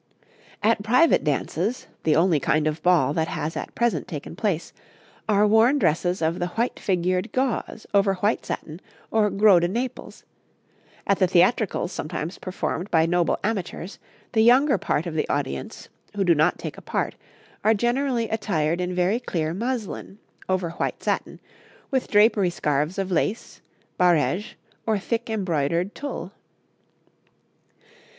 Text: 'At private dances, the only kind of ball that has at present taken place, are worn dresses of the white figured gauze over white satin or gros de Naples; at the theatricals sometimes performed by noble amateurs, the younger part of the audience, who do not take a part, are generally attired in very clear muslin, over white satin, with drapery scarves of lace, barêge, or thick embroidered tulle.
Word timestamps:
'At 0.63 0.81
private 0.81 1.23
dances, 1.23 1.85
the 2.05 2.15
only 2.15 2.39
kind 2.39 2.65
of 2.65 2.81
ball 2.81 3.13
that 3.13 3.27
has 3.27 3.55
at 3.55 3.75
present 3.75 4.07
taken 4.07 4.35
place, 4.35 4.73
are 5.29 5.45
worn 5.45 5.77
dresses 5.77 6.23
of 6.23 6.39
the 6.39 6.47
white 6.47 6.79
figured 6.79 7.31
gauze 7.31 7.85
over 7.93 8.15
white 8.15 8.43
satin 8.43 8.81
or 9.11 9.29
gros 9.29 9.61
de 9.61 9.67
Naples; 9.67 10.23
at 11.05 11.19
the 11.19 11.27
theatricals 11.27 11.91
sometimes 11.91 12.39
performed 12.39 12.89
by 12.89 13.05
noble 13.05 13.37
amateurs, 13.43 13.99
the 14.31 14.41
younger 14.41 14.79
part 14.79 15.05
of 15.05 15.13
the 15.13 15.29
audience, 15.29 15.87
who 16.15 16.23
do 16.23 16.33
not 16.33 16.57
take 16.57 16.79
a 16.79 16.81
part, 16.81 17.13
are 17.63 17.75
generally 17.75 18.27
attired 18.29 18.81
in 18.81 18.95
very 18.95 19.19
clear 19.19 19.53
muslin, 19.53 20.17
over 20.49 20.71
white 20.71 21.03
satin, 21.03 21.39
with 21.91 22.07
drapery 22.09 22.49
scarves 22.49 22.97
of 22.97 23.11
lace, 23.11 23.61
barêge, 23.99 24.55
or 24.87 24.97
thick 24.97 25.29
embroidered 25.29 25.93
tulle. 25.93 26.31